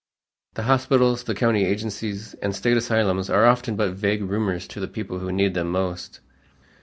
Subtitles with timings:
[0.55, 4.87] The hospitals, the county agencies, and State asylums are often but vague rumors to the
[4.87, 6.21] people who need them most.